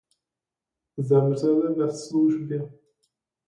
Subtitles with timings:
[0.97, 2.71] Zemřeli ve službě.